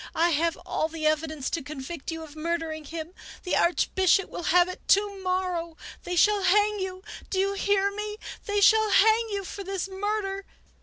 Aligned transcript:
I 0.15 0.31
have 0.31 0.57
all 0.65 0.87
the 0.87 1.05
evidence 1.05 1.51
to 1.51 1.61
convict 1.61 2.09
you 2.09 2.23
of 2.23 2.35
murdering 2.35 2.85
him! 2.85 3.13
The 3.43 3.55
Archbishop 3.55 4.31
will 4.31 4.45
have 4.49 4.67
it 4.67 4.81
to 4.87 5.19
morrow! 5.23 5.77
They 6.05 6.15
shall 6.15 6.41
hang 6.41 6.79
you! 6.79 7.03
Do 7.29 7.37
you 7.39 7.53
hear 7.53 7.91
me? 7.91 8.17
They 8.47 8.61
shall 8.61 8.89
hang 8.89 9.29
you 9.29 9.43
for 9.43 9.63
this 9.63 9.87
murder 9.87 10.45